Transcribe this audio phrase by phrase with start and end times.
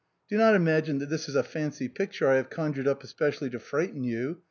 [0.27, 3.59] Do not imagine that this is a fancy picture I have conjured up especially to
[3.59, 4.39] frighten you.